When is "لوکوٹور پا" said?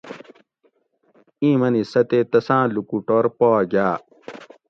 2.73-3.49